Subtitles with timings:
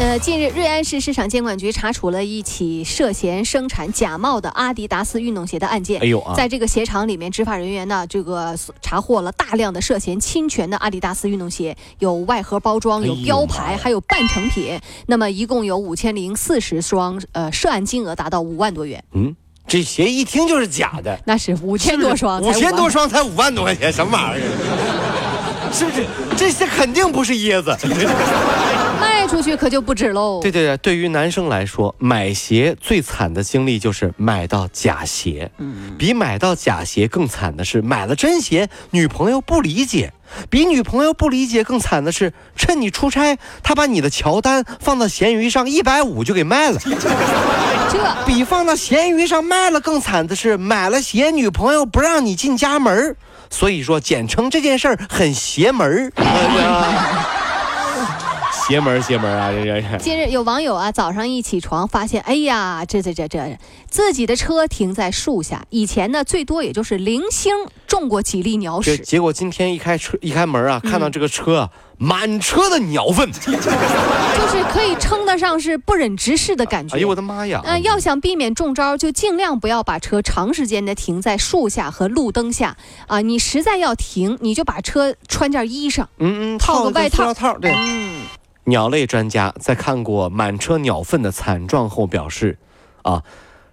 [0.00, 6.00] 呃，近日，瑞安市市场监管局查处了一起涉嫌生产假冒的阿迪达斯运动鞋的案件。
[6.00, 6.32] 哎呦啊！
[6.34, 14.80] 在这个鞋厂里面，执法人员呢，这个查获了大量的涉嫌侵权的阿迪达斯运动鞋，有外盒包装，有标牌，还有半成品。
[15.04, 19.04] 那么，一共有五千零四十双，呃，涉案金额达到五万多元。
[19.12, 19.36] 嗯，
[19.68, 21.20] 这鞋一听就是假的。
[21.26, 24.48] 那是五千多双，五千多双才五万多块钱，什么玩意儿？
[25.70, 26.06] 是不是？
[26.38, 27.76] 这些肯定不是椰子。
[29.30, 30.40] 卖出去可就不止喽。
[30.42, 35.52] 对对对，对于男生来说，买鞋最惨的经历就是买到假鞋。
[35.58, 40.08] 嗯，比买到假鞋更惨的是买了真鞋，女朋友不理解；
[40.50, 46.80] 比女朋友不理解更惨的是，趁你出差，他把你的乔丹放到闲鱼上一百五就给卖了。
[46.80, 53.16] 这比放到闲鱼上卖了更惨的是，买了鞋，女朋友不让你进家门
[53.48, 56.12] 所以说，简称这件事儿很邪门儿。
[58.70, 59.50] 邪门邪门啊！
[59.50, 59.98] 这这。
[59.98, 65.66] 近日有网友啊，早上一起床发现，哎呀，这这这这，自己的车停在树下。
[65.70, 67.52] 以前呢，最多也就是零星
[67.88, 68.96] 中过几粒鸟屎。
[68.98, 76.96] 结果今天一开车一开门啊，看到这个车满车的鸟粪， 就是可以称得上是不忍直视的感觉。
[76.96, 77.60] 哎呦我的妈呀！
[77.64, 82.76] 嗯，要想避免中招，就尽量不要把车长时间的停在树下和路灯下
[83.08, 83.20] 啊。
[83.20, 87.74] 你实在要停，你就把车穿件衣裳，嗯嗯，套个外套，套对。
[87.76, 88.20] 嗯。
[88.64, 92.58] 鸟类专家在看过满车鸟粪的惨状后表示
[93.02, 93.22] ：“啊，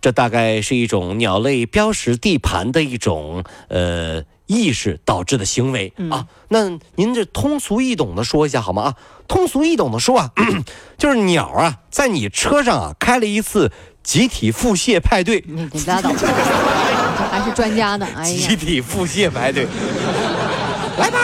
[0.00, 6.26] 这大概是一种鸟类标识地盘的一种呃意识导致的行为啊。
[6.48, 8.82] 那您这通俗易懂的说一下好吗？
[8.82, 8.94] 啊，
[9.28, 10.30] 通俗易懂的说啊，
[10.98, 13.70] 就是鸟啊在你车上啊开了一次
[14.02, 15.44] 集体腹泻派对。
[15.46, 16.10] 你你拉倒，
[17.30, 18.08] 还是专家呢？
[18.16, 19.66] 哎呀，集体腹泻派对，
[20.98, 21.18] 来吧。”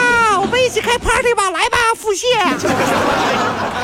[0.67, 2.25] 一起开 party 吧，来吧，腹泻！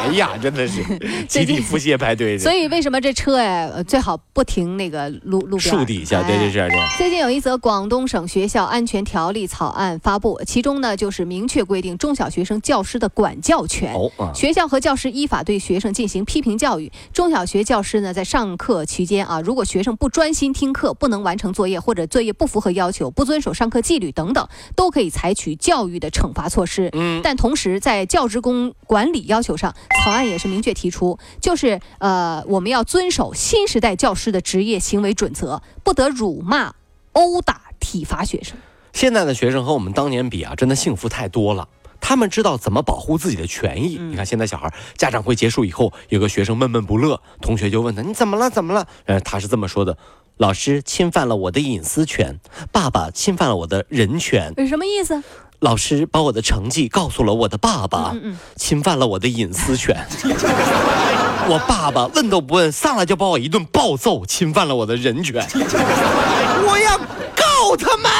[0.04, 0.82] 哎呀，真的是
[1.28, 2.36] 集体腹泻排队。
[2.36, 6.22] 所以为什么这车哎最好不停那个路路边树底下？
[6.22, 6.78] 对对对对。
[6.98, 13.94] 最近有一则广东省学校安全条例草案发布，其中呢就是明确规定中小学生教师的管教权。
[13.94, 16.90] 哦学校和教师依法对学生进行批评教育。
[17.12, 26.42] 中小学教师呢在上课期间啊，如果学生不专心听课、不能完成作业或者作业不符合要求、不遵守上课纪律等等，都可以采取教育的惩罚。
[26.48, 36.74] 措施，嗯，但同时在教职工管理要求上，草案也是明确提出，就是呃，我们要遵守新时代教师的职业行为准则，不得辱骂、
[37.12, 38.56] 殴打、体罚学生。
[38.92, 41.68] 现在的学生和我们当年比啊，真的幸福太多了。
[42.04, 43.96] 他们知道怎么保护自己的权益。
[43.96, 48.50] 你看，现在小孩家长会结束以后，有个学生闷闷不乐，同学就问他：“你怎么了？
[48.50, 49.96] 怎么了？”呃，他是这么说的
[50.36, 52.40] ：“老师侵犯了我的隐私权，
[52.72, 55.22] 爸爸侵犯了我的人权。”什么意思？
[55.62, 58.12] 老师把我的成绩告诉了我的爸爸，
[58.56, 59.96] 侵犯了我的隐私权。
[61.48, 65.46] 我爸爸问都不问，上来就把我一顿暴揍，侵犯了我的人权。
[65.54, 66.98] 我要
[67.36, 68.10] 告他们！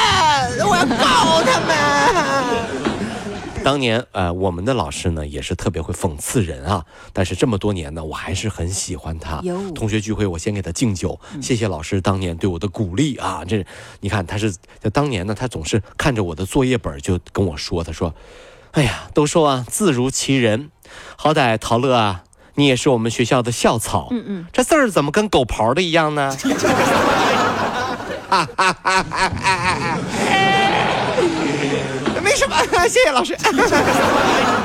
[0.65, 2.52] 我要告他们！
[3.63, 6.85] 当年，呃，我们的老师呢也是特别会讽刺人啊。
[7.13, 9.41] 但是这么多年呢，我还是很喜欢他。
[9.73, 13.43] 同学聚会，我先给他敬酒，谢谢老师当年对我的鼓励啊。
[13.47, 13.65] 这，
[14.01, 18.13] 你看他是在当年呢，他总是看着我的作业本就跟我说，他说
[18.71, 20.69] ：“哎呀，都说啊，字如其人，
[21.15, 22.23] 好歹陶乐啊，
[22.55, 24.09] 你也是我们学校的校草。
[24.11, 26.35] 嗯嗯，这字儿怎么跟狗刨的一样呢？”
[28.29, 29.97] 哈哈哈哈哈！
[32.33, 32.55] 没什么，
[32.89, 33.37] 谢谢老师。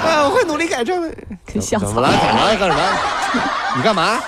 [0.05, 1.11] 呃，我会努力改正的。
[1.47, 2.09] 怎么了？
[2.11, 2.57] 怎么了？
[2.57, 2.83] 干什么？
[3.77, 4.19] 你干嘛？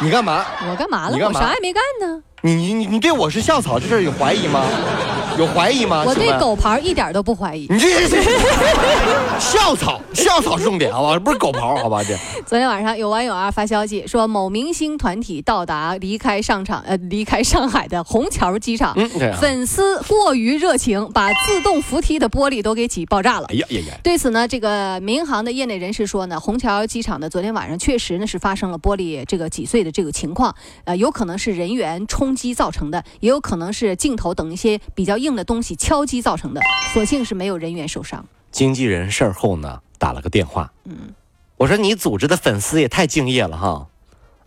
[0.00, 0.44] 你干嘛？
[0.70, 1.18] 我干嘛了？
[1.26, 2.22] 我啥也没干呢。
[2.42, 4.62] 你你你你对我是校草这事有怀疑吗？
[5.38, 6.02] 有怀疑吗？
[6.06, 7.66] 我对狗刨一点都不怀疑。
[7.68, 8.16] 你这是
[9.38, 11.18] 校草，校草是重点，好吧？
[11.18, 12.02] 不是狗刨，好吧？
[12.02, 12.16] 这。
[12.46, 18.94] 昨天晚上有网友啊发消息说，某明星团体到达离开上场呃离开上海的虹桥机场，
[19.38, 23.46] 粉丝过于热情，把自动扶梯的玻璃都给挤爆炸了。
[23.50, 23.94] 哎呀呀呀！
[24.02, 35.16] 对此呢，这个民航的业内人士说呢，虹桥机场呢昨天晚上确实呢是发生了玻璃这个挤碎的这个情况，呃，有可能是人员冲击造成的，也有可能是镜头等一些比较。
[35.26, 36.60] 硬的东西敲击造成的，
[36.94, 38.24] 所幸是没有人员受伤。
[38.52, 41.12] 经纪人事后呢打了个电话，嗯，
[41.58, 43.86] 我说你组织的粉丝也太敬业了哈，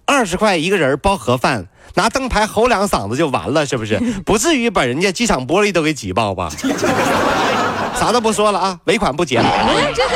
[0.06, 4.00] 二十块一个人包盒饭，拿灯牌吼两嗓子就完了，是不是？
[4.26, 6.50] 不至于把人家机场玻璃都给挤爆吧？
[8.00, 9.46] 啥都不说了啊，尾款不结了。
[9.94, 10.16] 这个，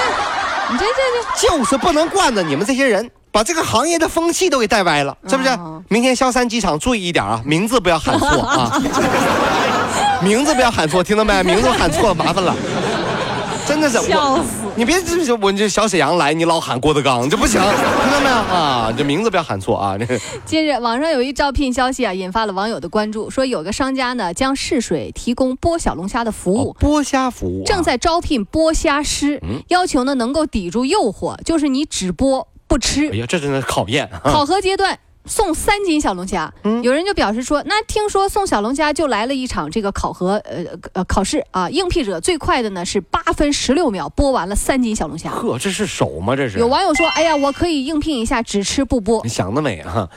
[0.71, 0.93] 你这这
[1.35, 5.49] 这就是不能惯着你们这些人，把这个行业的风气都给带歪了，是不是？
[5.89, 8.81] 明天萧山机场注意一点啊，名字不要喊错啊，
[10.23, 11.41] 名字不要喊错，听到没？
[11.43, 12.55] 名字喊错了麻烦了，
[13.67, 14.63] 真的是笑死。
[14.75, 18.91] 你别这这我这小沈阳来，你老喊郭德纲，这不行，听到没有啊？
[18.97, 19.95] 这名字不要喊错啊！
[19.97, 33.09] 这近日网上有一招聘消息啊，引发了网友的关注，说有个商家呢将试水提供剥小龙虾的服务，剥虾服务正在招聘剥虾师，要求呢能够抵住诱惑，就是你只剥不吃。
[33.11, 34.09] 哎呀，这真的考验。
[34.23, 34.97] 考核阶段。
[35.25, 45.29] 送三斤小龙虾，嗯有人就表示说，那听说送小龙虾就来了一场这个考核，呃呃考试啊，应聘者最快的呢是八分十六秒剥完了三斤小龙虾。
[45.29, 46.35] 呵，这是手吗？
[46.35, 46.59] 这是。
[46.59, 49.23] 有网友说，哎呀，我可以应聘一下，只吃不剥。
[49.23, 50.09] 你想得美啊！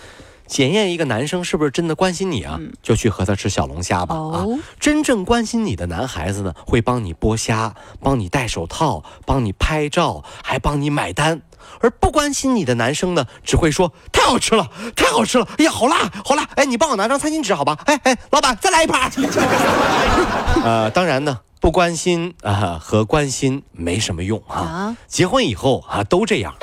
[0.46, 4.14] 检验一个男生是不是真的关心你啊，就去和他吃小龙虾吧。
[4.14, 4.46] 啊，
[4.78, 11.42] 真正关心你的男孩子呢，会帮你剥虾，帮你戴手套，帮你拍照，还帮你买单。
[11.80, 17.76] 而不关心你的男生呢，只会说太好吃了，太好吃了，哎呀，好辣，好辣，哎，你帮我拿张餐巾纸好吧？
[17.86, 19.10] 哎哎，老板再来一盘。
[20.62, 24.96] 呃，当然呢，不关心啊和关心没什么用啊。
[25.08, 26.54] 结婚以后啊都这样。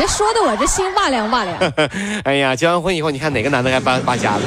[0.00, 1.58] 你这说的我这心哇凉哇凉。
[2.24, 4.44] 哎呀，结完婚以后，你看哪个男的还扒扒瞎子？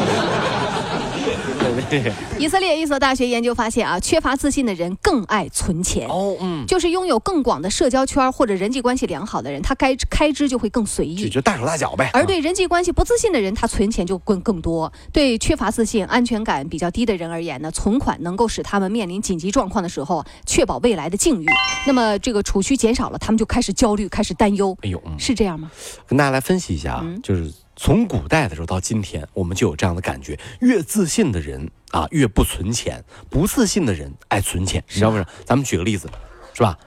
[2.40, 12.10] 以色列一所大学研究发现啊，缺乏自信的人更爱存钱哦，嗯，就是拥有更广的社交圈或者人际关系良好的人，他该开支就会更随意，就大手大脚呗。
[12.14, 14.92] 而对人际关系不自信的人，他存钱就更更多。
[15.12, 21.46] 对缺乏自信、安全感比较低的人而言呢，存款能够使他们面临紧急状况的时候确保未来的境遇。
[21.86, 24.78] 那么这个储蓄减少了，他们就开始焦虑，开始担忧。
[24.82, 25.72] 哎呦，是这样吗？
[26.08, 27.52] 跟大家来分析一下啊，就是。
[27.76, 33.00] 从古代的时候到今天，我们就有这样的感觉：越自信的人啊，越不存钱；
[33.30, 34.84] 不自信的人爱存钱。
[34.88, 35.28] 你知道为什么？
[35.46, 36.08] 咱们举个例子，
[36.54, 36.78] 是吧？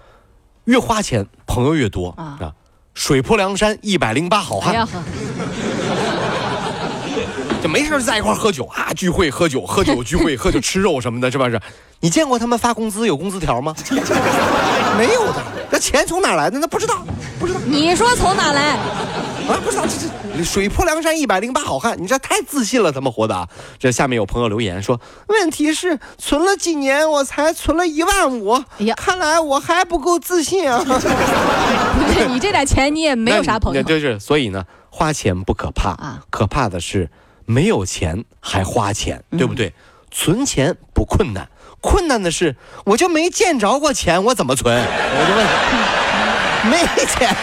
[0.65, 2.53] 越花钱，朋友越多啊。
[2.95, 4.89] 水泊梁山一百零八好汉，
[7.63, 11.51] 就没事在一块喝酒啊，聚会喝酒，喝酒聚会喝酒吃肉什么的，是吧？
[11.51, 11.61] 是。
[12.01, 13.75] 你见过他们发工资有工资条吗？
[14.97, 15.43] 没有的。
[15.71, 16.59] 那钱从哪来的？
[16.59, 17.05] 那不知道，
[17.39, 17.61] 不知道。
[17.67, 18.79] 你说从哪来？
[19.49, 19.93] 啊，不知道这
[20.37, 23.49] 这水泊梁山一百零八好汉，你这太自信了，他们活的啊！
[23.79, 28.55] 这下面有朋友留言说，问题是存了几年，我才存了一万五。
[28.79, 30.83] 哎呀，看来我还不够自信啊！
[30.85, 33.83] 不是你这点钱你也没有啥朋友。
[33.83, 37.09] 就是，所以呢，花钱不可怕啊，可怕的是
[37.45, 39.73] 没有钱还花钱，对不对？
[40.11, 41.49] 存钱不困难，
[41.81, 42.57] 困难的是
[42.87, 44.77] 我就没见着过钱，我怎么存？
[44.77, 46.06] 我就问。
[46.71, 47.35] 没钱，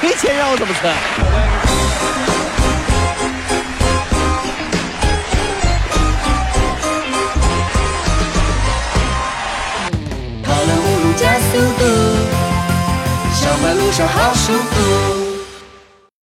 [0.00, 0.94] 没钱让我怎么存？
[10.44, 11.82] 跑了五路加速度，
[13.34, 15.07] 上班路上好舒服。